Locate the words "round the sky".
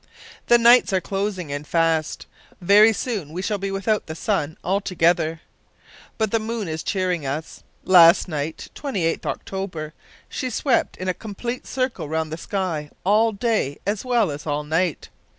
12.09-12.89